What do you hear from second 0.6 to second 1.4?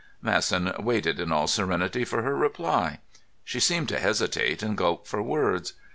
waited in